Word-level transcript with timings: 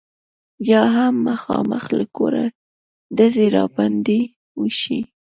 یا 0.69 0.83
هم 0.95 1.13
مخامخ 1.29 1.83
له 1.97 2.05
کوره 2.17 2.45
ډزې 3.17 3.45
را 3.55 3.65
باندې 3.75 4.19
وشي. 4.59 4.99